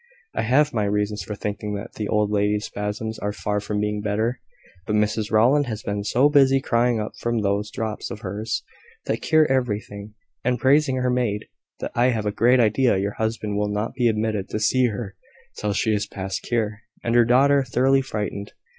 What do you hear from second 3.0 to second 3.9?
are far from